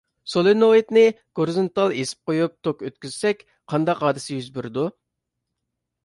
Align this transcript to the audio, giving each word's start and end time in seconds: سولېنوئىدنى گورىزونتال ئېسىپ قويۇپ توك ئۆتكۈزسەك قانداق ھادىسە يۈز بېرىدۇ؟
سولېنوئىدنى 0.33 1.01
گورىزونتال 1.39 1.91
ئېسىپ 1.99 2.31
قويۇپ 2.31 2.55
توك 2.67 2.81
ئۆتكۈزسەك 2.87 3.43
قانداق 3.73 4.01
ھادىسە 4.07 4.33
يۈز 4.39 4.49
بېرىدۇ؟ 4.57 4.87